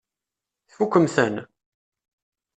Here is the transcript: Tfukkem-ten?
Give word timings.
Tfukkem-ten? 0.69 1.35